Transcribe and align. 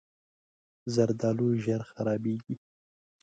زردالو 0.93 1.47
ژر 1.63 1.81
خرابېږي. 1.91 2.55